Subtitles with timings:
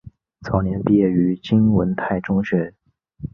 [0.41, 2.73] 早年毕业于金文泰中学。